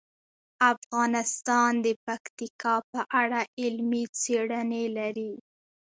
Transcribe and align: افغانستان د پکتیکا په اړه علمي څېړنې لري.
افغانستان 0.73 1.71
د 1.85 1.87
پکتیکا 2.05 2.75
په 2.91 3.01
اړه 3.21 3.41
علمي 3.61 4.03
څېړنې 4.21 4.85
لري. 4.97 5.33